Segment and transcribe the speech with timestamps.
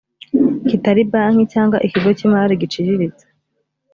[0.67, 3.25] kitari banki cyangwa ikigo cy imari giciriritse